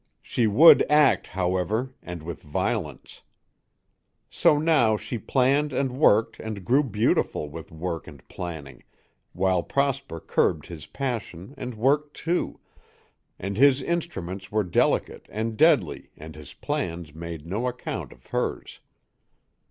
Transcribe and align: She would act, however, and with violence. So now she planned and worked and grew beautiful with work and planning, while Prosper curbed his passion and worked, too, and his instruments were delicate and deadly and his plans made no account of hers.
She 0.23 0.47
would 0.47 0.83
act, 0.91 1.27
however, 1.27 1.93
and 2.01 2.23
with 2.23 2.41
violence. 2.41 3.21
So 4.31 4.57
now 4.57 4.97
she 4.97 5.19
planned 5.19 5.71
and 5.73 5.91
worked 5.91 6.39
and 6.39 6.65
grew 6.65 6.81
beautiful 6.83 7.49
with 7.51 7.71
work 7.71 8.07
and 8.07 8.27
planning, 8.27 8.81
while 9.33 9.61
Prosper 9.61 10.19
curbed 10.19 10.65
his 10.65 10.87
passion 10.87 11.53
and 11.55 11.75
worked, 11.75 12.15
too, 12.15 12.59
and 13.37 13.57
his 13.57 13.79
instruments 13.83 14.51
were 14.51 14.63
delicate 14.63 15.27
and 15.29 15.55
deadly 15.55 16.09
and 16.17 16.35
his 16.35 16.55
plans 16.55 17.13
made 17.13 17.45
no 17.45 17.67
account 17.67 18.11
of 18.11 18.25
hers. 18.25 18.79